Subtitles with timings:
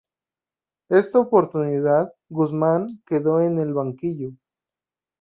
[0.89, 4.31] En esta oportunidad, Guzmán quedó en el banquillo.